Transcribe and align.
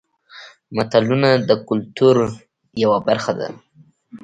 متلونه 0.75 1.29
د 1.47 1.51
کولتور 1.67 2.15
یوه 2.83 2.99
برخه 3.07 3.33
ده 3.39 3.47